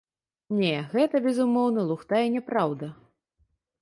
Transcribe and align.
Не, 0.61 0.71
гэта 0.93 1.21
безумоўна 1.27 1.81
лухта 1.91 2.25
і 2.29 2.33
няпраўда. 2.37 2.91